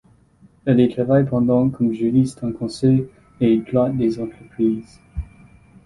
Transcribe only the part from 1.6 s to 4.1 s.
comme juriste en conseil et droit